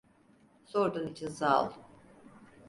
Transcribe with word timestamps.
Sorduğun 0.65 1.07
için 1.07 1.27
sağol. 1.27 1.69